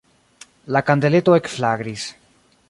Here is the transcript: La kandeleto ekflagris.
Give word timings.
La 0.77 0.81
kandeleto 0.87 1.37
ekflagris. 1.41 2.07